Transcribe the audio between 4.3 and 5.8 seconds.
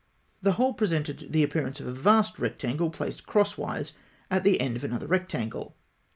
at the end of another rectangle.